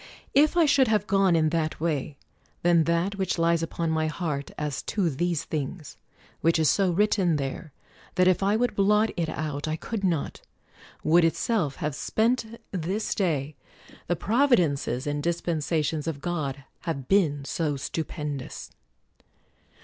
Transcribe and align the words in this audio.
If 0.33 0.57
I 0.57 0.65
should 0.65 0.87
have 0.87 1.05
gone 1.05 1.35
in 1.35 1.49
that 1.49 1.79
way, 1.79 2.17
then 2.63 2.85
that 2.85 3.17
which 3.19 3.37
lies 3.37 3.61
upon 3.61 3.91
my 3.91 4.07
heart 4.07 4.49
as 4.57 4.81
to 4.89 5.11
these 5.11 5.43
things— 5.43 5.95
which 6.41 6.57
is 6.57 6.71
so 6.71 6.89
written 6.89 7.35
there 7.35 7.71
that 8.15 8.27
if 8.27 8.41
I 8.41 8.55
would 8.55 8.73
blot 8.73 9.11
it 9.15 9.29
out 9.29 9.67
I 9.67 9.75
could 9.75 10.03
not— 10.03 10.41
would 11.03 11.23
itself 11.23 11.75
have 11.75 11.93
spent 11.93 12.45
this 12.71 13.13
118 13.13 13.15
CROMWELL 13.15 13.17
day: 13.17 13.55
the 14.07 14.15
providences 14.15 15.05
and 15.05 15.21
dispensations 15.21 16.07
of 16.07 16.19
God 16.19 16.63
have 16.79 17.07
been 17.07 17.45
so 17.45 17.75
stupendous. 17.77 18.71